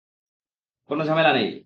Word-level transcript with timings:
কোনো 0.89 1.01
ঝামেলা 1.05 1.31
নেই। 1.33 1.51